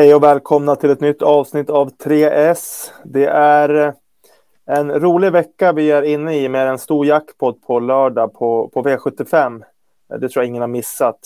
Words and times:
Hej 0.00 0.14
och 0.14 0.22
välkomna 0.22 0.76
till 0.76 0.90
ett 0.90 1.00
nytt 1.00 1.22
avsnitt 1.22 1.70
av 1.70 1.90
3S. 1.90 2.90
Det 3.04 3.26
är 3.26 3.86
eh, 3.86 3.92
en 4.66 4.90
rolig 4.90 5.32
vecka 5.32 5.72
vi 5.72 5.90
är 5.90 6.02
inne 6.02 6.36
i 6.36 6.48
med 6.48 6.68
en 6.68 6.78
stor 6.78 7.06
jackpot 7.06 7.62
på 7.62 7.80
lördag 7.80 8.34
på, 8.34 8.68
på 8.68 8.82
V75. 8.82 9.62
Eh, 10.12 10.18
det 10.18 10.28
tror 10.28 10.44
jag 10.44 10.48
ingen 10.48 10.60
har 10.60 10.68
missat. 10.68 11.18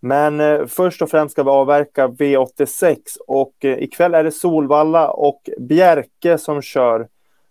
Men 0.00 0.40
eh, 0.40 0.66
först 0.66 1.02
och 1.02 1.10
främst 1.10 1.32
ska 1.32 1.42
vi 1.42 1.50
avverka 1.50 2.08
V86 2.08 2.96
och 3.26 3.64
eh, 3.64 3.78
ikväll 3.78 4.14
är 4.14 4.24
det 4.24 4.32
Solvalla 4.32 5.10
och 5.10 5.50
Bjerke 5.58 6.38
som 6.38 6.62
kör. 6.62 7.08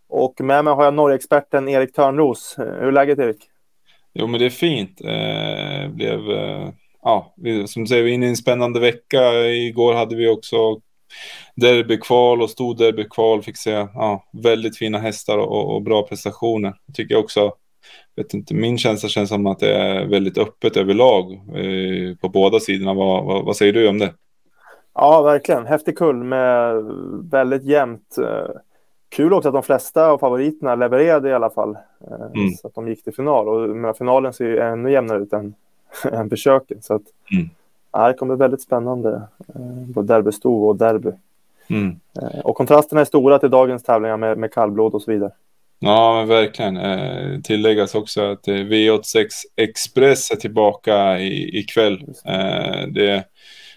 Och 0.09 0.41
med 0.41 0.65
mig 0.65 0.73
har 0.73 0.83
jag 0.83 0.93
Norgeexperten 0.93 1.69
Erik 1.69 1.93
Törnros. 1.93 2.55
Eh, 2.59 2.65
hur 2.65 2.87
är 2.87 2.91
läget 2.91 3.19
Erik? 3.19 3.49
Jo 4.13 4.27
men 4.27 4.39
det 4.39 4.45
är 4.45 4.49
fint. 4.49 5.01
Eh, 5.01 5.89
blev, 5.95 6.31
eh, 6.31 6.69
ja, 7.07 7.33
som 7.67 7.83
du 7.83 7.87
säger, 7.87 8.03
vi 8.03 8.09
är 8.09 8.13
inne 8.13 8.25
i 8.25 8.29
en 8.29 8.35
spännande 8.35 8.79
vecka. 8.79 9.33
Igår 9.45 9.93
hade 9.93 10.15
vi 10.15 10.29
också 10.29 10.81
derbykval 11.55 12.41
och 12.41 12.49
stor 12.49 12.75
derbykval. 12.75 13.41
Fick 13.41 13.57
se 13.57 13.71
ja, 13.71 14.23
väldigt 14.43 14.77
fina 14.77 14.97
hästar 14.97 15.37
och, 15.37 15.75
och 15.75 15.81
bra 15.81 16.07
prestationer. 16.07 16.73
Jag 16.85 16.95
tycker 16.95 17.17
också, 17.17 17.53
vet 18.15 18.33
inte, 18.33 18.53
min 18.53 18.77
känsla 18.77 19.09
känns 19.09 19.29
som 19.29 19.47
att 19.47 19.59
det 19.59 19.73
är 19.73 20.05
väldigt 20.05 20.37
öppet 20.37 20.77
överlag 20.77 21.33
eh, 21.33 22.15
på 22.21 22.29
båda 22.29 22.59
sidorna. 22.59 22.93
Vad, 22.93 23.25
vad, 23.25 23.45
vad, 23.45 23.55
säger 23.55 23.73
du 23.73 23.87
om 23.87 23.99
det? 23.99 24.13
Ja, 24.93 25.21
verkligen. 25.21 25.65
Häftig 25.65 25.97
kull 25.97 26.23
med 26.23 26.83
väldigt 27.31 27.63
jämnt. 27.63 28.17
Eh, 28.17 28.55
kul 29.09 29.33
också 29.33 29.49
att 29.49 29.55
de 29.55 29.63
flesta 29.63 30.07
av 30.07 30.17
favoriterna 30.17 30.75
levererade 30.75 31.29
i 31.29 31.33
alla 31.33 31.49
fall. 31.49 31.77
Eh, 32.11 32.41
mm. 32.41 32.49
Så 32.61 32.67
att 32.67 32.75
de 32.75 32.87
gick 32.87 33.03
till 33.03 33.13
final. 33.13 33.47
Och 33.47 33.97
finalen 33.97 34.33
ser 34.33 34.45
ju 34.45 34.59
ännu 34.59 34.91
jämnare 34.91 35.19
ut 35.19 35.33
än 35.33 35.53
försöken. 36.29 36.81
Så 36.81 36.93
att, 36.93 37.03
mm. 37.33 37.49
Ja, 37.91 38.07
det 38.07 38.13
kommer 38.13 38.35
bli 38.35 38.43
väldigt 38.43 38.61
spännande. 38.61 39.21
Både 39.87 40.13
eh, 40.13 40.17
derbysto 40.17 40.65
och 40.65 40.75
derby. 40.75 41.11
Mm. 41.69 41.99
Eh, 42.21 42.39
och 42.39 42.55
kontrasterna 42.55 43.01
är 43.01 43.05
stora 43.05 43.39
till 43.39 43.49
dagens 43.49 43.83
tävlingar 43.83 44.17
med, 44.17 44.37
med 44.37 44.53
kallblod 44.53 44.93
och 44.93 45.01
så 45.01 45.11
vidare. 45.11 45.31
Ja, 45.79 46.13
men 46.15 46.27
verkligen. 46.27 46.77
Eh, 46.77 47.41
tilläggas 47.41 47.95
också 47.95 48.21
att 48.21 48.47
eh, 48.47 48.53
V86 48.53 49.27
Express 49.55 50.31
är 50.31 50.35
tillbaka 50.35 51.19
i, 51.19 51.59
ikväll. 51.59 52.01
Eh, 52.25 52.87
det 52.87 53.25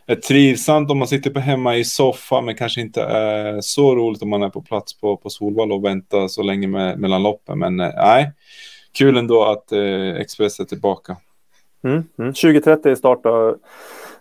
är 0.07 0.15
trivsamt 0.15 0.91
om 0.91 0.99
man 0.99 1.09
sitter 1.09 1.31
på 1.31 1.41
hemma 1.41 1.77
i 1.77 1.85
soffan, 1.85 2.45
men 2.45 2.55
kanske 2.55 2.81
inte 2.81 3.03
är 3.03 3.61
så 3.61 3.97
roligt 3.97 4.23
om 4.23 4.31
man 4.31 4.43
är 4.43 4.49
på 4.49 4.63
plats 4.63 5.01
på, 5.01 5.17
på 5.17 5.31
Solvalla 5.31 5.75
och 5.75 5.85
väntar 5.85 6.29
så 6.29 6.43
länge 6.43 6.67
med, 6.67 6.99
mellan 6.99 7.23
loppen. 7.23 7.59
Men 7.59 7.81
eh, 7.81 7.91
nej, 7.97 8.33
kul 8.93 9.17
ändå 9.17 9.45
att 9.45 9.73
eh, 9.73 10.15
Express 10.17 10.61
är 10.61 10.65
tillbaka. 10.65 11.17
Mm, 11.83 12.05
mm. 12.19 12.33
2030 12.33 12.97
start 12.97 13.21
då. 13.23 13.57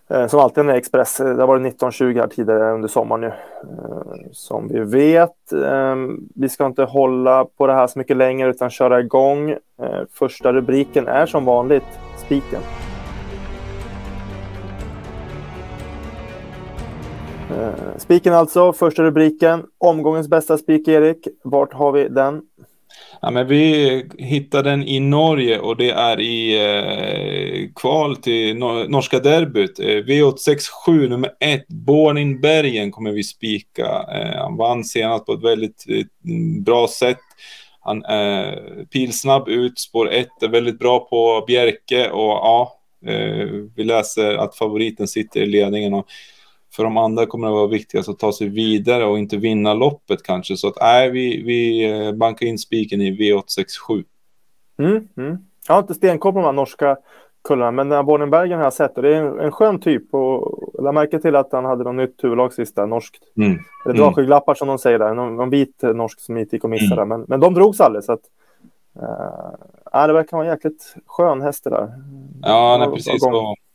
Eh, 0.09 0.27
som 0.27 0.39
alltid 0.39 0.65
när 0.65 0.73
är 0.73 0.77
Express. 0.77 1.19
Eh, 1.19 1.35
det 1.35 1.41
har 1.41 1.47
varit 1.47 1.61
1920 1.61 2.19
här 2.19 2.27
tidigare 2.27 2.73
under 2.73 2.87
sommaren 2.87 3.21
nu. 3.21 3.27
Eh, 3.27 4.31
som 4.31 4.67
vi 4.67 4.79
vet. 4.79 5.51
Ehm, 5.65 6.19
vi 6.35 6.49
ska 6.49 6.65
inte 6.65 6.83
hålla 6.83 7.45
på 7.45 7.67
det 7.67 7.73
här 7.73 7.87
så 7.87 7.99
mycket 7.99 8.17
längre 8.17 8.49
utan 8.49 8.69
köra 8.69 8.99
igång. 8.99 9.49
Eh, 9.51 10.01
första 10.11 10.53
rubriken 10.53 11.07
är 11.07 11.25
som 11.25 11.45
vanligt 11.45 11.99
spiken. 12.25 12.61
Eh, 17.51 17.97
spiken 17.97 18.33
alltså, 18.33 18.73
första 18.73 19.03
rubriken. 19.03 19.63
Omgångens 19.77 20.27
bästa 20.27 20.57
spik, 20.57 20.87
Erik. 20.87 21.27
Vart 21.43 21.73
har 21.73 21.91
vi 21.91 22.07
den? 22.07 22.41
Ja, 23.21 23.31
men 23.31 23.47
vi 23.47 24.05
hittade 24.17 24.69
den 24.69 24.83
i 24.83 24.99
Norge 24.99 25.59
och 25.59 25.77
det 25.77 25.89
är 25.89 26.19
i 26.19 26.55
eh, 26.55 27.69
kval 27.75 28.15
till 28.15 28.57
norska 28.87 29.19
derbyt. 29.19 29.79
Eh, 29.79 29.83
V867 29.83 31.09
nummer 31.09 31.31
1, 31.39 31.67
Born 31.67 32.17
in 32.17 32.41
Bergen 32.41 32.91
kommer 32.91 33.11
vi 33.11 33.23
spika. 33.23 33.85
Eh, 33.85 34.41
han 34.41 34.57
vann 34.57 34.83
senast 34.83 35.25
på 35.25 35.33
ett 35.33 35.43
väldigt 35.43 35.85
eh, 35.89 36.05
bra 36.63 36.87
sätt. 36.87 37.17
Han 37.81 38.05
är 38.05 38.51
eh, 38.51 38.85
pilsnabb 38.85 39.47
ut, 39.47 39.79
spår 39.79 40.11
1 40.11 40.27
är 40.41 40.47
väldigt 40.47 40.79
bra 40.79 40.99
på 40.99 41.43
Bjerke 41.47 42.09
och 42.09 42.31
ja, 42.31 42.79
eh, 43.05 43.47
vi 43.75 43.83
läser 43.83 44.35
att 44.35 44.55
favoriten 44.55 45.07
sitter 45.07 45.41
i 45.41 45.45
ledningen. 45.45 45.93
Och, 45.93 46.05
för 46.71 46.83
de 46.83 46.97
andra 46.97 47.25
kommer 47.25 47.47
det 47.47 47.53
vara 47.53 47.67
viktigast 47.67 48.09
att 48.09 48.19
ta 48.19 48.33
sig 48.33 48.49
vidare 48.49 49.05
och 49.05 49.19
inte 49.19 49.37
vinna 49.37 49.73
loppet 49.73 50.23
kanske. 50.23 50.57
Så 50.57 50.67
att 50.67 50.77
nej, 50.81 51.09
vi, 51.09 51.43
vi 51.43 51.91
eh, 51.91 52.11
bankar 52.11 52.45
in 52.45 52.57
spiken 52.57 53.01
i 53.01 53.11
V867. 53.11 54.03
Mm, 54.79 55.07
mm. 55.17 55.37
Jag 55.67 55.73
har 55.73 55.81
inte 55.81 55.93
stenkoll 55.93 56.33
på 56.33 56.39
de 56.39 56.45
här 56.45 56.51
norska 56.51 56.97
kullarna, 57.43 57.71
men 57.71 57.89
den 57.89 57.95
här 57.95 58.03
Bornenbergen 58.03 58.57
har 58.57 58.63
jag 58.63 58.73
sett 58.73 58.97
och 58.97 59.03
det 59.03 59.15
är 59.15 59.23
en, 59.23 59.39
en 59.39 59.51
skön 59.51 59.79
typ. 59.79 60.13
Och 60.13 60.69
jag 60.73 60.83
lade 60.83 60.93
märke 60.93 61.19
till 61.19 61.35
att 61.35 61.51
han 61.51 61.65
hade 61.65 61.83
något 61.83 61.95
nytt 61.95 62.23
huvudlag 62.23 62.53
sista, 62.53 62.85
norskt. 62.85 63.23
Mm. 63.37 63.51
Eller 63.85 63.95
mm. 63.95 63.97
dragskygglappar 63.97 64.53
som 64.53 64.67
de 64.67 64.77
säger 64.77 64.99
där, 64.99 65.13
någon, 65.13 65.35
någon 65.35 65.49
vit 65.49 65.81
norsk 65.81 66.19
som 66.19 66.37
inte 66.37 66.55
gick 66.55 66.65
att 66.65 66.71
missa 66.71 66.93
mm. 66.93 67.07
Men, 67.07 67.25
men 67.27 67.39
de 67.39 67.53
drogs 67.53 67.81
aldrig 67.81 68.03
så 68.03 68.11
att 68.11 68.23
uh, 69.93 70.07
det 70.07 70.13
verkar 70.13 70.37
vara 70.37 70.47
en 70.47 70.53
jäkligt 70.53 70.95
skön 71.05 71.41
häst 71.41 71.63
det 71.63 71.69
där. 71.69 71.93
Ja, 72.41 72.77
nej, 72.79 72.95
precis. 72.95 73.23
Och, 73.23 73.33
Eh, 73.33 73.68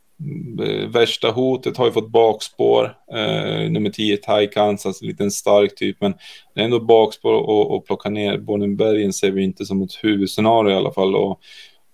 Eh, 0.63 0.89
värsta 0.89 1.31
hotet 1.31 1.77
har 1.77 1.85
ju 1.85 1.91
fått 1.91 2.09
bakspår. 2.09 2.97
Eh, 3.13 3.71
nummer 3.71 3.89
10, 3.89 4.17
Thai 4.17 4.47
Kansas, 4.47 5.01
en 5.01 5.07
liten 5.07 5.31
stark 5.31 5.75
typ, 5.75 5.97
men 6.01 6.13
det 6.53 6.61
är 6.61 6.65
ändå 6.65 6.79
bakspår 6.79 7.33
och, 7.33 7.75
och 7.75 7.85
plocka 7.85 8.09
ner 8.09 8.37
Bornenbergen 8.37 9.13
ser 9.13 9.31
vi 9.31 9.43
inte 9.43 9.65
som 9.65 9.81
ett 9.81 10.03
huvudscenario 10.03 10.71
i 10.71 10.75
alla 10.75 10.91
fall. 10.91 11.15
Och 11.15 11.39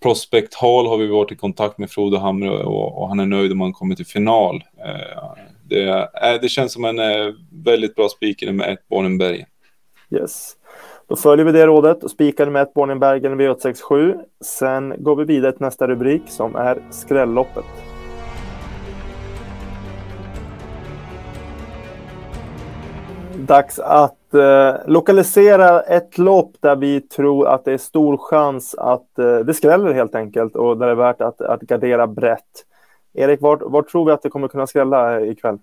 Prospect 0.01 0.53
Hall 0.53 0.87
har 0.87 0.97
vi 0.97 1.07
varit 1.07 1.31
i 1.31 1.35
kontakt 1.35 1.77
med 1.77 1.89
Frode 1.89 2.19
Hamre 2.19 2.63
och, 2.63 3.01
och 3.01 3.07
han 3.07 3.19
är 3.19 3.25
nöjd 3.25 3.51
om 3.51 3.61
han 3.61 3.73
kommer 3.73 3.95
till 3.95 4.05
final. 4.05 4.63
Eh, 4.85 5.33
det, 5.63 5.89
eh, 5.89 6.41
det 6.41 6.49
känns 6.49 6.73
som 6.73 6.85
en 6.85 6.99
eh, 6.99 7.33
väldigt 7.65 7.95
bra 7.95 8.09
speaker 8.09 8.45
nummer 8.45 8.67
ett, 8.67 8.87
Bornenbergen. 8.87 9.45
Yes. 10.11 10.53
Då 11.07 11.15
följer 11.15 11.45
vi 11.45 11.51
det 11.51 11.65
rådet 11.65 12.03
och 12.03 12.11
spikar 12.11 12.49
med 12.49 12.61
ett 12.61 12.73
Bornenbergen 12.73 13.41
V867. 13.41 14.15
Sen 14.43 14.93
går 14.97 15.15
vi 15.15 15.23
vidare 15.23 15.51
till 15.51 15.61
nästa 15.61 15.87
rubrik 15.87 16.21
som 16.27 16.55
är 16.55 16.81
skrälloppet. 16.91 17.90
Dags 23.51 23.79
att 23.79 24.33
eh, 24.33 24.75
lokalisera 24.87 25.81
ett 25.81 26.17
lopp 26.17 26.51
där 26.59 26.75
vi 26.75 27.01
tror 27.01 27.47
att 27.47 27.65
det 27.65 27.73
är 27.73 27.77
stor 27.77 28.17
chans 28.17 28.75
att 28.75 29.19
eh, 29.19 29.39
det 29.39 29.53
skräller 29.53 29.93
helt 29.93 30.15
enkelt 30.15 30.55
och 30.55 30.77
där 30.77 30.85
det 30.85 30.91
är 30.91 30.95
värt 30.95 31.21
att, 31.21 31.41
att 31.41 31.61
gardera 31.61 32.07
brett. 32.07 32.65
Erik, 33.13 33.41
var, 33.41 33.57
var 33.57 33.81
tror 33.81 34.05
vi 34.05 34.11
att 34.11 34.21
det 34.21 34.29
kommer 34.29 34.47
kunna 34.47 34.67
skrälla 34.67 35.19
eh, 35.19 35.29
ikväll? 35.29 35.57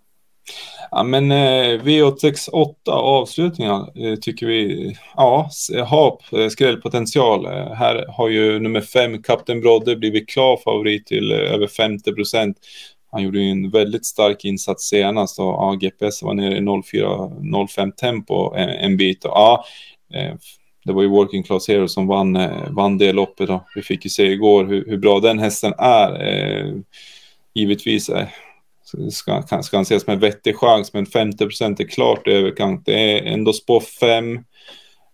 Ja, 0.90 1.02
men 1.02 1.32
eh, 1.32 1.82
V868 1.82 2.74
avslutningar 2.90 4.06
eh, 4.06 4.16
tycker 4.16 4.46
vi 4.46 4.96
ja, 5.16 5.50
har 5.86 6.40
eh, 6.40 6.48
skrällpotential. 6.48 7.46
Eh, 7.46 7.72
här 7.72 8.04
har 8.08 8.28
ju 8.28 8.58
nummer 8.58 8.80
fem, 8.80 9.22
Kapten 9.22 9.60
Brodde, 9.60 9.96
blivit 9.96 10.28
klar 10.28 10.56
favorit 10.64 11.06
till 11.06 11.32
eh, 11.32 11.54
över 11.54 11.66
50 11.66 12.12
procent. 12.12 12.56
Han 13.10 13.22
gjorde 13.22 13.40
ju 13.40 13.50
en 13.50 13.70
väldigt 13.70 14.06
stark 14.06 14.44
insats 14.44 14.88
senast 14.88 15.38
och 15.38 15.44
ja, 15.44 15.74
GPS 15.80 16.22
var 16.22 16.34
nere 16.34 16.56
i 16.56 16.60
04-05 16.60 17.92
tempo 17.92 18.54
en, 18.54 18.68
en 18.68 18.96
bit. 18.96 19.24
Och, 19.24 19.30
ja, 19.34 19.64
eh, 20.14 20.34
det 20.88 20.92
var 20.92 21.02
ju 21.02 21.08
Working 21.08 21.42
Class 21.42 21.68
Hero 21.68 21.88
som 21.88 22.06
vann, 22.06 22.36
eh, 22.36 22.70
vann 22.70 22.98
det 22.98 23.12
loppet. 23.12 23.50
Och 23.50 23.62
vi 23.74 23.82
fick 23.82 24.04
ju 24.04 24.10
se 24.10 24.22
igår 24.22 24.64
hur, 24.64 24.84
hur 24.86 24.98
bra 24.98 25.20
den 25.20 25.38
hästen 25.38 25.72
är. 25.78 26.26
Eh, 26.28 26.74
givetvis 27.54 28.08
eh, 28.08 28.28
ska, 29.10 29.42
ska 29.62 29.76
han 29.76 29.82
ses 29.82 30.06
med 30.06 30.14
en 30.14 30.20
vettig 30.20 30.56
chans, 30.56 30.92
men 30.92 31.06
50 31.06 31.44
procent 31.44 31.80
är 31.80 31.84
klart 31.84 32.28
överkant. 32.28 32.86
Det 32.86 33.18
är 33.18 33.32
ändå 33.32 33.52
spår 33.52 33.80
5. 33.80 34.44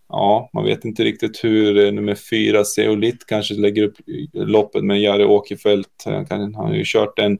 Ja, 0.09 0.49
man 0.53 0.63
vet 0.63 0.85
inte 0.85 1.03
riktigt 1.03 1.43
hur 1.43 1.91
nummer 1.91 2.15
fyra, 2.15 2.63
Seolit, 2.63 3.25
kanske 3.25 3.53
lägger 3.53 3.83
upp 3.83 3.95
loppet 4.33 4.83
med 4.83 5.01
Jari 5.01 5.23
Åkerfeldt. 5.23 6.05
Han 6.29 6.55
har 6.55 6.73
ju 6.73 6.83
kört 6.85 7.19
en 7.19 7.39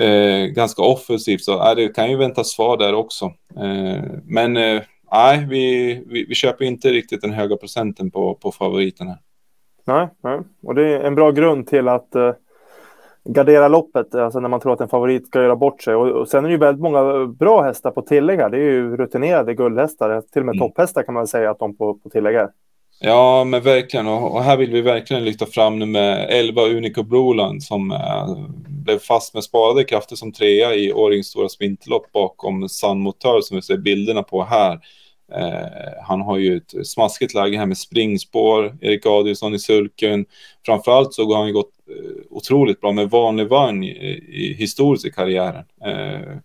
eh, 0.00 0.46
ganska 0.46 0.82
offensivt. 0.82 1.44
Så 1.44 1.68
äh, 1.68 1.74
det 1.76 1.88
kan 1.88 2.10
ju 2.10 2.16
väntas 2.16 2.48
svar 2.48 2.76
där 2.76 2.94
också. 2.94 3.24
Eh, 3.56 4.02
men 4.24 4.56
eh, 4.56 4.82
nej, 5.12 5.46
vi, 5.50 5.94
vi, 6.06 6.24
vi, 6.28 6.34
köper 6.34 6.64
inte 6.64 6.88
riktigt 6.88 7.20
den 7.20 7.32
höga 7.32 7.56
procenten 7.56 8.10
på, 8.10 8.34
på 8.34 8.52
favoriterna. 8.52 9.18
Nej, 9.84 10.08
nej, 10.22 10.40
och 10.62 10.74
det 10.74 10.88
är 10.88 11.00
en 11.00 11.14
bra 11.14 11.30
grund 11.30 11.66
till 11.66 11.88
att 11.88 12.14
eh, 12.14 12.32
gardera 13.24 13.68
loppet, 13.68 14.14
alltså 14.14 14.40
när 14.40 14.48
man 14.48 14.60
tror 14.60 14.72
att 14.72 14.80
en 14.80 14.88
favorit 14.88 15.26
ska 15.26 15.42
göra 15.42 15.56
bort 15.56 15.82
sig. 15.82 15.94
Och, 15.94 16.08
och 16.08 16.28
sen 16.28 16.44
är 16.44 16.48
det 16.48 16.52
ju 16.52 16.58
väldigt 16.58 16.82
många 16.82 17.26
bra 17.26 17.62
hästar 17.62 17.90
på 17.90 18.02
tillägg 18.02 18.38
här. 18.38 18.50
Det 18.50 18.56
är 18.56 18.60
ju 18.60 18.96
rutinerade 18.96 19.54
guldhästar, 19.54 20.22
till 20.32 20.42
och 20.42 20.46
med 20.46 20.54
mm. 20.54 20.68
topphästar 20.68 21.02
kan 21.02 21.14
man 21.14 21.26
säga 21.26 21.50
att 21.50 21.58
de 21.58 21.76
på, 21.76 21.94
på 21.94 22.10
tillägg 22.10 22.34
är. 22.34 22.48
Ja, 23.00 23.44
men 23.44 23.62
verkligen. 23.62 24.06
Och, 24.06 24.42
här 24.42 24.56
vill 24.56 24.72
vi 24.72 24.80
verkligen 24.80 25.24
lyfta 25.24 25.46
fram 25.46 25.78
nummer 25.78 26.26
11, 26.28 26.62
Unico 26.62 27.02
Broland, 27.02 27.62
som 27.62 27.90
äh, 27.90 28.28
blev 28.90 28.98
fast 28.98 29.34
med 29.34 29.44
sparade 29.44 29.84
krafter 29.84 30.16
som 30.16 30.32
trea 30.32 30.74
i 30.74 30.92
Årings 30.92 31.26
stora 31.26 31.48
sprinterlopp 31.48 32.12
bakom 32.12 32.68
Sun 32.68 33.00
Motör 33.00 33.40
som 33.40 33.56
vi 33.56 33.62
ser 33.62 33.76
bilderna 33.76 34.22
på 34.22 34.44
här. 34.44 34.72
Eh, 35.32 36.04
han 36.04 36.20
har 36.20 36.38
ju 36.38 36.56
ett 36.56 36.86
smaskigt 36.86 37.34
läge 37.34 37.58
här 37.58 37.66
med 37.66 37.78
springspår, 37.78 38.78
Erik 38.80 39.06
Adielsson 39.06 39.54
i 39.54 39.58
sulken. 39.58 40.26
Framförallt 40.66 41.14
så 41.14 41.24
har 41.24 41.38
han 41.38 41.46
ju 41.46 41.52
gått 41.52 41.72
eh, 41.88 42.20
otroligt 42.30 42.80
bra 42.80 42.92
med 42.92 43.10
vanlig 43.10 43.48
vagn 43.48 43.84
i, 43.84 43.88
i 44.28 44.54
historiskt 44.54 45.06
i 45.06 45.10
karriären. 45.10 45.64
Eh, 45.84 46.36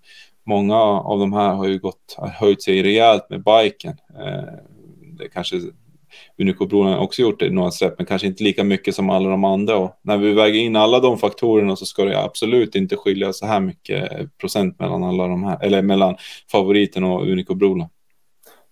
många 0.45 0.79
av 0.81 1.19
de 1.19 1.33
här 1.33 1.53
har 1.53 1.67
ju 1.67 1.79
gått, 1.79 2.17
höjt 2.17 2.63
sig 2.63 2.83
rejält 2.83 3.29
med 3.29 3.43
biken. 3.43 3.97
Eh, 4.19 4.53
det 5.19 5.29
kanske 5.33 5.55
Unico-bron 6.37 6.97
också 6.97 7.21
gjort 7.21 7.39
det 7.39 7.45
i 7.45 7.49
några 7.49 7.71
släpp, 7.71 7.93
men 7.97 8.05
kanske 8.05 8.27
inte 8.27 8.43
lika 8.43 8.63
mycket 8.63 8.95
som 8.95 9.09
alla 9.09 9.29
de 9.29 9.43
andra. 9.43 9.77
Och 9.77 9.99
när 10.01 10.17
vi 10.17 10.33
väger 10.33 10.59
in 10.59 10.75
alla 10.75 10.99
de 10.99 11.17
faktorerna 11.17 11.75
så 11.75 11.85
ska 11.85 12.05
det 12.05 12.23
absolut 12.23 12.75
inte 12.75 12.95
skilja 12.95 13.33
så 13.33 13.45
här 13.45 13.59
mycket 13.59 14.37
procent 14.37 14.79
mellan 14.79 15.03
alla 15.03 15.27
de 15.27 15.43
här, 15.43 15.63
eller 15.63 15.81
mellan 15.81 16.15
favoriten 16.51 17.03
och 17.03 17.27
Unico-brolen. 17.27 17.87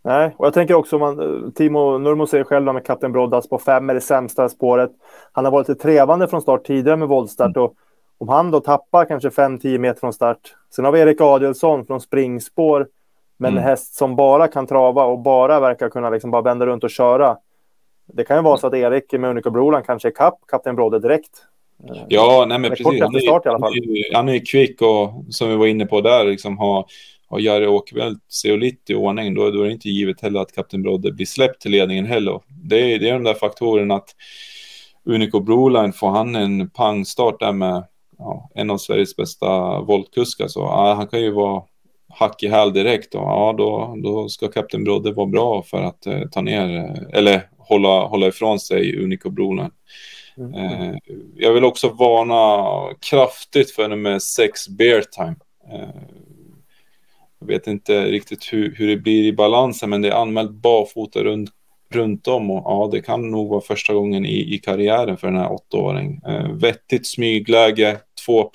Nej, 0.06 0.36
och 0.38 0.45
jag 0.45 0.54
tänker 0.54 0.74
också, 0.74 1.00
man, 1.00 1.51
Timo 1.56 1.98
Nurmo 1.98 2.28
säger 2.28 2.44
själv 2.44 2.74
med 2.74 2.86
Kapten 2.86 3.12
Broddas 3.12 3.50
på 3.50 3.57
fem 3.60 3.89
är 3.89 3.94
det 3.94 4.01
sämsta 4.01 4.50
spåret. 4.50 4.92
Han 5.31 5.46
har 5.46 5.51
varit 5.51 5.69
lite 5.69 5.81
trevande 5.81 6.28
från 6.28 6.42
start 6.42 6.66
tidigare 6.66 6.98
med 6.98 7.07
voltstart 7.07 7.57
och 7.57 7.74
om 8.18 8.30
han 8.30 8.51
då 8.51 8.60
tappar 8.60 9.06
kanske 9.06 9.30
5-10 9.30 9.78
meter 9.78 10.00
från 10.00 10.13
start. 10.13 10.56
Sen 10.75 10.86
har 10.86 10.92
vi 10.92 11.00
Erik 11.00 11.22
Adielsson 11.22 11.86
från 11.86 12.01
springspår 12.01 12.88
med 13.44 13.50
en 13.50 13.57
mm. 13.57 13.69
häst 13.69 13.95
som 13.95 14.16
bara 14.16 14.48
kan 14.48 14.68
trava 14.68 15.06
och 15.06 15.19
bara 15.19 15.60
verkar 15.60 15.90
kunna 15.90 16.10
liksom 16.10 16.31
bara 16.31 16.42
vända 16.42 16.66
runt 16.66 16.84
och 16.84 16.90
köra. 16.90 17.38
Det 18.13 18.24
kan 18.24 18.38
ju 18.38 18.44
vara 18.44 18.57
så 18.57 18.68
att 18.68 18.74
Erik 18.74 19.12
med 19.12 19.30
Unica 19.30 19.50
Broland 19.50 19.86
kanske 19.86 20.07
är 20.07 20.12
kapp 20.12 20.40
Kapten 20.48 20.75
Brodde 20.75 21.00
direkt. 21.00 21.31
Ja, 22.07 22.45
nej 22.48 22.60
men 22.60 22.69
precis. 22.69 22.86
Han 22.86 23.16
är, 23.16 24.16
han 24.16 24.30
är 24.30 24.45
kvick 24.45 24.81
och 24.81 25.25
som 25.30 25.50
vi 25.50 25.56
var 25.56 25.68
inne 25.68 25.86
på 25.86 26.01
där, 26.01 26.25
liksom 26.25 26.57
har, 26.57 26.86
har 27.28 27.40
Jari 27.40 27.68
Åkerfeldt 27.68 28.34
Zeolit 28.34 28.90
i 28.90 28.95
ordning, 28.95 29.36
då, 29.36 29.50
då 29.51 29.62
är 29.62 29.66
det 29.66 29.72
inte 29.72 29.89
givet 29.89 30.22
heller 30.22 30.39
att 30.39 30.51
Kapten 30.51 30.81
Brodde 30.81 31.12
blir 31.12 31.25
släppt 31.25 31.62
till 31.62 31.72
ledningen 31.72 32.06
heller. 32.06 32.42
Det 32.48 32.94
är, 32.94 33.00
det 33.00 33.10
är 33.10 33.13
de 33.13 33.24
där 33.24 33.34
faktorerna 33.34 33.96
att 33.96 34.10
Unico 35.06 35.39
Broline, 35.39 35.94
får 35.94 36.10
han 36.10 36.36
en 36.36 36.69
pangstart 36.69 37.39
där 37.39 37.51
med 37.51 37.84
ja, 38.18 38.50
en 38.56 38.69
av 38.69 38.78
Sveriges 38.78 39.16
bästa 39.16 39.80
voltkuskar 39.81 40.48
så 40.48 40.60
ja, 40.60 40.94
han 40.94 41.07
kan 41.07 41.22
ju 41.22 41.31
vara 41.31 41.63
hack 42.13 42.44
i 42.44 42.48
häl 42.48 42.74
direkt 42.74 43.15
och 43.15 43.21
ja, 43.21 43.56
då, 43.57 43.95
då 44.04 44.30
ska 44.30 44.48
Kapten 44.48 44.83
Brodde 44.83 45.12
vara 45.12 45.27
bra 45.27 45.63
för 45.63 45.83
att 45.83 46.06
eh, 46.06 46.21
ta 46.31 46.42
ner 46.42 46.77
eh, 46.77 47.19
eller 47.19 47.50
hålla, 47.57 48.06
hålla 48.06 48.27
ifrån 48.27 48.60
sig 48.60 49.04
Unico 49.04 49.30
Broline. 49.30 49.71
Mm. 50.38 50.54
Eh, 50.54 50.95
jag 51.36 51.54
vill 51.54 51.63
också 51.63 51.89
varna 51.89 52.94
kraftigt 53.10 53.71
för 53.71 53.88
nummer 53.88 54.19
6 54.19 54.68
Bear 54.68 55.01
Time. 55.01 55.36
Eh, 55.71 55.89
jag 57.39 57.48
vet 57.48 57.68
inte 57.68 58.06
riktigt 58.06 58.54
hur, 58.54 58.75
hur 58.75 58.88
det 58.88 58.98
blir 58.98 59.24
i 59.24 59.33
balansen, 59.33 59.89
men 59.89 60.01
det 60.01 60.10
är 60.10 60.21
anmält 60.21 60.51
barfota 60.51 61.24
runt 61.24 61.50
runt 61.95 62.27
om 62.27 62.51
och 62.51 62.63
ja, 62.65 62.89
det 62.92 63.01
kan 63.01 63.31
nog 63.31 63.50
vara 63.50 63.62
första 63.62 63.94
gången 63.94 64.25
i, 64.25 64.56
i 64.56 64.57
karriären 64.57 65.18
för 65.18 65.27
den 65.27 65.38
här 65.38 65.51
åttaåringen. 65.51 66.21
Eh, 66.27 66.51
vettigt 66.51 67.07
smygläge, 67.07 67.98
2 68.25 68.51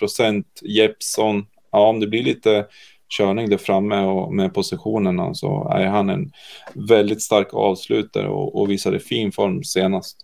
Jeppson. 0.62 1.46
Ja, 1.72 1.88
om 1.88 2.00
det 2.00 2.06
blir 2.06 2.22
lite 2.22 2.66
körning 3.08 3.50
där 3.50 3.56
framme 3.56 4.04
och 4.04 4.34
med 4.34 4.54
positionerna 4.54 5.34
så 5.34 5.72
är 5.74 5.86
han 5.86 6.10
en 6.10 6.30
väldigt 6.74 7.22
stark 7.22 7.54
avslutare 7.54 8.28
och, 8.28 8.60
och 8.60 8.70
visade 8.70 8.98
fin 8.98 9.32
form 9.32 9.64
senast. 9.64 10.16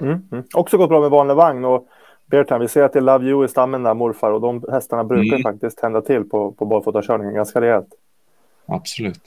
Mm, 0.00 0.28
mm. 0.32 0.44
Också 0.54 0.76
gått 0.76 0.88
bra 0.88 1.00
med 1.00 1.10
vanlig 1.10 1.34
vagn 1.34 1.64
och 1.64 1.86
Bertan, 2.26 2.60
vi 2.60 2.68
ser 2.68 2.82
att 2.82 2.92
det 2.92 2.98
är 2.98 3.00
Love 3.00 3.26
You 3.26 3.44
i 3.44 3.48
stammen 3.48 3.82
där 3.82 3.94
morfar 3.94 4.30
och 4.30 4.40
de 4.40 4.64
hästarna 4.72 5.04
brukar 5.04 5.36
mm. 5.36 5.42
faktiskt 5.42 5.78
tända 5.78 6.00
till 6.00 6.24
på, 6.24 6.52
på 6.52 6.64
barfotakörningen 6.64 7.34
ganska 7.34 7.60
rejält. 7.60 7.88
Absolut. 8.66 9.20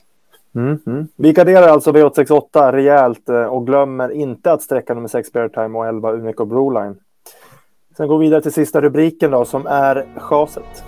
Mm, 0.56 0.80
mm. 0.86 1.08
Vi 1.16 1.34
garderar 1.34 1.68
alltså 1.68 1.92
V868 1.92 2.72
rejält 2.72 3.30
eh, 3.30 3.44
och 3.44 3.66
glömmer 3.66 4.10
inte 4.10 4.52
att 4.52 4.62
sträcka 4.62 4.94
nummer 4.94 5.08
6 5.08 5.32
Beartime 5.32 5.78
och 5.78 5.88
11 5.88 6.12
Unico 6.12 6.46
Broline. 6.46 6.96
Sen 7.98 8.08
går 8.08 8.18
vi 8.18 8.26
vidare 8.26 8.42
till 8.42 8.54
sista 8.54 8.82
rubriken 8.82 9.32
då 9.32 9.46
som 9.46 9.68
är 9.68 10.06
chaset. 10.16 10.84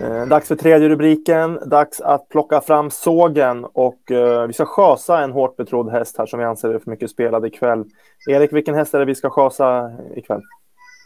Eh, 0.00 0.26
dags 0.26 0.48
för 0.48 0.56
tredje 0.56 0.88
rubriken. 0.88 1.58
Dags 1.66 2.00
att 2.00 2.28
plocka 2.28 2.60
fram 2.60 2.90
sågen 2.90 3.64
och 3.64 4.10
eh, 4.10 4.46
vi 4.46 4.52
ska 4.52 4.64
sjasa 4.64 5.24
en 5.24 5.32
hårt 5.32 5.56
betrodd 5.56 5.90
häst 5.90 6.18
här 6.18 6.26
som 6.26 6.38
vi 6.38 6.44
anser 6.44 6.68
är 6.68 6.78
för 6.78 6.90
mycket 6.90 7.10
spelad 7.10 7.46
ikväll. 7.46 7.84
Erik, 8.30 8.52
vilken 8.52 8.74
häst 8.74 8.94
är 8.94 8.98
det 8.98 9.04
vi 9.04 9.14
ska 9.14 9.30
sjasa 9.30 9.90
ikväll? 10.16 10.40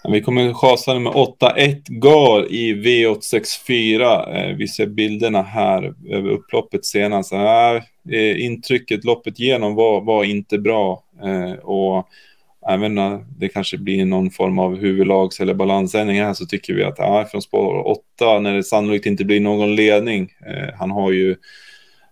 Vi 0.08 0.20
kommer 0.20 0.52
chasa 0.52 0.99
med 0.99 1.12
8-1 1.12 1.82
Gar 1.87 2.52
i 2.52 2.75
V864. 2.75 4.37
Eh, 4.37 4.56
vi 4.56 4.69
ser 4.69 4.87
bilderna 4.87 5.43
här 5.43 5.94
över 6.11 6.31
upploppet 6.31 6.85
senast. 6.85 7.32
Äh, 7.32 8.44
intrycket 8.44 9.05
loppet 9.05 9.38
igenom 9.41 9.75
var, 9.75 10.00
var 10.00 10.25
inte 10.25 10.58
bra. 10.58 11.02
Eh, 11.23 11.52
och 11.52 12.08
även 12.69 12.94
när 12.94 13.25
det 13.38 13.49
kanske 13.49 13.78
blir 13.78 14.05
någon 14.05 14.31
form 14.31 14.58
av 14.58 14.76
huvudlags 14.76 15.40
eller 15.40 15.55
balansändring 15.55 16.20
här 16.20 16.34
så 16.34 16.46
tycker 16.46 16.75
vi 16.75 16.84
att 16.84 16.99
ja, 16.99 17.28
från 17.31 17.43
spår 17.43 17.87
8 17.87 18.38
när 18.38 18.55
det 18.55 18.62
sannolikt 18.62 19.06
inte 19.06 19.25
blir 19.25 19.40
någon 19.40 19.75
ledning. 19.75 20.32
Eh, 20.46 20.75
han 20.78 20.90
har 20.90 21.11
ju 21.11 21.37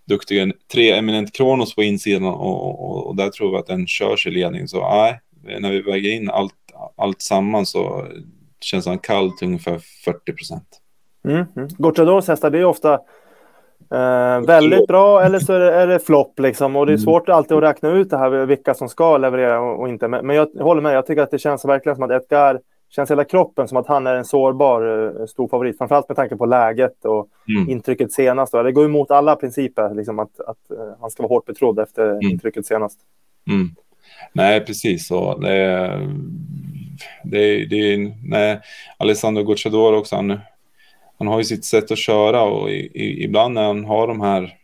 duktiga 0.05 0.51
tre 0.73 0.91
eminent 0.91 1.33
kronos 1.33 1.75
på 1.75 1.83
insidan 1.83 2.25
och, 2.25 2.79
och, 2.79 3.07
och, 3.07 3.15
där 3.15 3.29
tror 3.29 3.51
vi 3.51 3.57
att 3.57 3.67
den 3.67 3.87
körs 3.87 4.27
i 4.27 4.31
ledning. 4.31 4.67
Så 4.67 4.89
nej, 4.89 5.19
när 5.59 5.71
vi 5.71 5.81
väger 5.81 6.11
in 6.11 6.29
allt 6.29 6.53
allt 6.95 7.21
samman 7.21 7.65
så 7.65 8.07
känns 8.61 8.85
han 8.85 8.99
kall 8.99 9.31
till 9.31 9.47
ungefär 9.47 9.79
40 10.05 10.33
procent. 10.33 10.79
Mm, 11.27 11.45
mm. 11.55 11.69
Gocciadors 11.77 12.27
hästar, 12.27 12.49
det 12.49 12.59
är 12.59 12.65
ofta 12.65 12.99
eh, 13.91 14.41
väldigt 14.47 14.87
bra 14.87 15.23
eller 15.23 15.39
så 15.39 15.53
är 15.53 15.59
det, 15.59 15.73
är 15.73 15.87
det 15.87 15.99
flopp 15.99 16.39
liksom. 16.39 16.75
Och 16.75 16.85
det 16.85 16.91
är 16.91 16.93
mm. 16.93 17.03
svårt 17.03 17.29
alltid 17.29 17.57
att 17.57 17.63
räkna 17.63 17.89
ut 17.89 18.09
det 18.09 18.17
här, 18.17 18.45
vilka 18.45 18.73
som 18.73 18.89
ska 18.89 19.17
leverera 19.17 19.61
och, 19.61 19.79
och 19.79 19.89
inte. 19.89 20.07
Men, 20.07 20.27
men, 20.27 20.35
jag 20.35 20.47
håller 20.59 20.81
med, 20.81 20.95
jag 20.95 21.07
tycker 21.07 21.21
att 21.21 21.31
det 21.31 21.39
känns 21.39 21.65
verkligen 21.65 21.95
som 21.95 22.03
att 22.03 22.11
Edgar 22.11 22.59
känns 22.95 23.11
hela 23.11 23.23
kroppen 23.23 23.67
som 23.67 23.77
att 23.77 23.87
han 23.87 24.07
är 24.07 24.15
en 24.15 24.25
sårbar 24.25 25.09
eh, 25.21 25.25
stor 25.25 25.47
favorit. 25.47 25.77
Framförallt 25.77 26.09
med 26.09 26.15
tanke 26.15 26.35
på 26.35 26.45
läget 26.45 27.05
och 27.05 27.27
mm. 27.49 27.69
intrycket 27.69 28.11
senast. 28.11 28.51
Då. 28.51 28.63
Det 28.63 28.71
går 28.71 28.85
emot 28.85 29.11
alla 29.11 29.35
principer, 29.35 29.95
liksom 29.95 30.19
att, 30.19 30.39
att 30.39 30.57
uh, 30.71 30.93
han 31.01 31.11
ska 31.11 31.23
vara 31.23 31.33
hårt 31.33 31.45
betrodd 31.45 31.79
efter 31.79 32.09
mm. 32.09 32.21
intrycket 32.21 32.65
senast. 32.65 32.99
Mm. 33.47 33.69
Nej, 34.33 34.65
precis 34.65 35.07
så. 35.07 35.37
Det, 35.37 35.89
det, 37.23 37.65
det, 37.65 38.11
nej, 38.23 38.59
Alessandro 38.97 39.43
Gocciador 39.43 39.93
också, 39.95 40.15
han, 40.15 40.39
han 41.17 41.27
har 41.27 41.37
ju 41.37 41.43
sitt 41.43 41.65
sätt 41.65 41.91
att 41.91 41.97
köra 41.97 42.41
och 42.43 42.71
i, 42.71 42.91
i, 42.93 43.23
ibland 43.23 43.53
när 43.53 43.63
han 43.63 43.85
har 43.85 44.07
de 44.07 44.21
här 44.21 44.57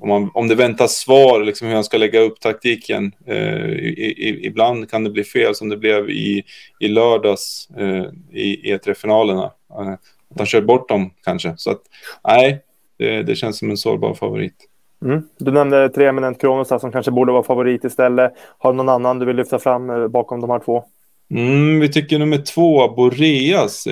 om, 0.00 0.08
man, 0.08 0.30
om 0.34 0.48
det 0.48 0.54
väntas 0.54 0.92
svar, 0.92 1.44
liksom 1.44 1.68
hur 1.68 1.74
han 1.74 1.84
ska 1.84 1.98
lägga 1.98 2.20
upp 2.20 2.40
taktiken. 2.40 3.12
Eh, 3.26 3.66
i, 3.66 4.14
i, 4.18 4.46
ibland 4.46 4.90
kan 4.90 5.04
det 5.04 5.10
bli 5.10 5.24
fel 5.24 5.54
som 5.54 5.68
det 5.68 5.76
blev 5.76 6.10
i, 6.10 6.44
i 6.80 6.88
lördags 6.88 7.68
eh, 7.76 8.04
i 8.30 8.74
E3-finalerna. 8.74 9.52
Eh, 9.78 9.92
att 10.30 10.38
han 10.38 10.46
kör 10.46 10.60
bort 10.60 10.88
dem 10.88 11.10
kanske. 11.24 11.54
Så 11.56 11.70
att 11.70 11.82
nej, 12.24 12.62
det, 12.98 13.22
det 13.22 13.36
känns 13.36 13.58
som 13.58 13.70
en 13.70 13.76
sårbar 13.76 14.14
favorit. 14.14 14.66
Mm. 15.04 15.22
Du 15.38 15.50
nämnde 15.50 15.88
tre 15.88 16.06
eminent 16.06 16.40
Kronos 16.40 16.68
som 16.68 16.92
kanske 16.92 17.10
borde 17.10 17.32
vara 17.32 17.42
favorit 17.42 17.84
istället. 17.84 18.32
Har 18.58 18.72
du 18.72 18.76
någon 18.76 18.88
annan 18.88 19.18
du 19.18 19.26
vill 19.26 19.36
lyfta 19.36 19.58
fram 19.58 19.90
eh, 19.90 20.08
bakom 20.08 20.40
de 20.40 20.50
här 20.50 20.58
två? 20.58 20.84
Mm, 21.30 21.80
vi 21.80 21.88
tycker 21.88 22.18
nummer 22.18 22.38
två, 22.38 22.88
Boreas, 22.88 23.86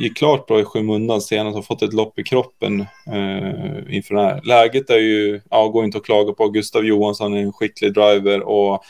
gick 0.00 0.16
klart 0.16 0.46
bra 0.46 0.60
i 0.60 0.64
skymundan 0.64 1.20
senast. 1.20 1.54
Har 1.54 1.62
fått 1.62 1.82
ett 1.82 1.92
lopp 1.92 2.18
i 2.18 2.22
kroppen 2.22 2.80
eh, 3.06 3.96
inför 3.96 4.14
det 4.14 4.20
här. 4.20 4.40
Läget 4.44 4.90
är 4.90 4.98
ju, 4.98 5.40
ja, 5.50 5.68
går 5.68 5.84
inte 5.84 5.98
att 5.98 6.04
klaga 6.04 6.32
på. 6.32 6.48
Gustav 6.48 6.84
Johansson 6.84 7.34
är 7.34 7.38
en 7.38 7.52
skicklig 7.52 7.94
driver 7.94 8.40
och 8.40 8.84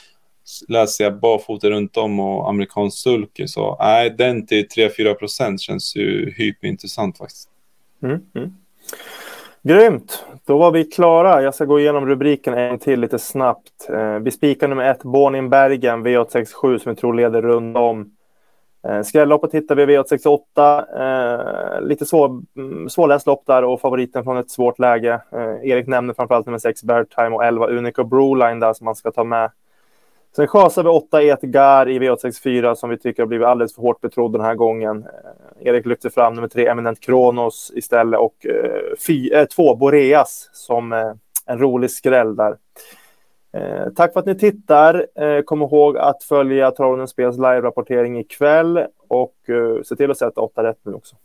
läser 0.69 1.05
jag 1.05 1.21
barfota 1.21 1.71
runt 1.71 1.97
om 1.97 2.21
och 2.21 2.49
amerikansk 2.49 2.99
sulke 2.99 3.49
så 3.49 3.77
nej, 3.81 4.15
den 4.19 4.47
till 4.47 4.67
3-4 4.67 5.15
procent 5.15 5.61
känns 5.61 5.97
ju 5.97 6.35
hyperintressant 6.37 7.19
faktiskt. 7.19 7.49
Mm, 8.03 8.21
mm. 8.35 8.55
Grymt! 9.67 10.25
Då 10.47 10.59
var 10.59 10.71
vi 10.71 10.85
klara. 10.85 11.43
Jag 11.43 11.55
ska 11.55 11.65
gå 11.65 11.81
igenom 11.81 12.07
rubriken 12.07 12.55
en 12.55 12.79
till 12.79 13.01
lite 13.01 13.19
snabbt. 13.19 13.89
Eh, 13.89 14.19
vi 14.19 14.31
spikar 14.31 14.69
nummer 14.69 14.91
ett, 14.91 15.03
Bornin 15.03 15.51
Bergen, 15.51 16.07
V867, 16.07 16.79
som 16.79 16.91
vi 16.93 16.97
tror 16.97 17.15
leder 17.15 17.43
runt 17.43 17.77
om. 17.77 18.11
Eh, 18.89 19.03
Skrälloppet 19.03 19.55
hittar 19.55 19.75
vi 19.75 19.87
V868. 19.87 20.85
Eh, 20.99 21.81
lite 21.81 22.07
svår, 22.07 22.43
mm, 22.57 22.89
svårläst 22.89 23.27
lopp 23.27 23.47
där 23.47 23.65
och 23.65 23.81
favoriten 23.81 24.25
från 24.25 24.37
ett 24.37 24.51
svårt 24.51 24.79
läge. 24.79 25.21
Eh, 25.33 25.71
Erik 25.71 25.87
nämnde 25.87 26.15
framförallt 26.15 26.47
nummer 26.47 26.59
6, 26.59 26.81
Time 26.81 27.31
och 27.31 27.45
11, 27.45 27.67
Unico 27.67 28.05
Broline 28.05 28.61
där 28.61 28.73
som 28.73 28.85
man 28.85 28.95
ska 28.95 29.11
ta 29.11 29.25
med. 29.25 29.51
Sen 30.37 30.49
chasar 30.49 30.83
vi 30.83 30.89
8 30.89 31.23
Etgar 31.23 31.89
i 31.89 31.99
V864 31.99 32.75
som 32.75 32.91
vi 32.91 32.99
tycker 32.99 33.23
har 33.23 33.27
blivit 33.27 33.47
alldeles 33.47 33.75
för 33.75 33.83
hårt 33.83 34.01
betrodd 34.01 34.33
den 34.33 34.41
här 34.41 34.55
gången. 34.55 35.03
Eh, 35.03 35.69
Erik 35.69 35.87
lyfter 35.87 36.11
fram 36.11 36.35
nummer 36.35 36.49
3 36.49 36.67
Eminent 36.67 37.01
Kronos 37.01 37.73
istället 37.75 38.21
och 38.21 38.35
2 39.07 39.13
eh, 39.33 39.71
eh 39.71 39.79
Boreas 39.79 40.51
som 40.53 40.93
eh, 40.93 41.13
en 41.47 41.59
rolig 41.59 41.91
skräll 41.91 42.37
där. 42.37 42.57
Eh, 43.53 43.93
tack 43.97 44.13
för 44.13 44.21
att 44.21 44.27
ni 44.27 44.35
tittar. 44.39 45.07
Eh, 45.15 45.43
kom 45.43 45.63
ihåg 45.63 45.99
att 45.99 46.23
följa 46.23 46.71
Travonens 46.71 47.11
Spels 47.11 47.37
live-rapportering 47.37 48.19
ikväll 48.19 48.87
och 49.09 49.37
eh, 49.49 49.83
se 49.83 49.97
till 49.97 50.11
att 50.11 50.19
sätta 50.19 50.41
8 50.41 50.63
rätt 50.63 50.79
nu 50.83 50.93
också. 50.93 51.17